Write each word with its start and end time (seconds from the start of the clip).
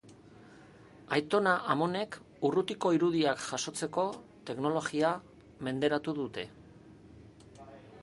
Aitona-amonek 1.17 2.17
urrutiko 2.49 2.93
irudiak 2.99 3.45
jasotzeko 3.51 4.09
teknologia 4.51 5.15
menderatu 5.69 6.21
dute. 6.25 6.51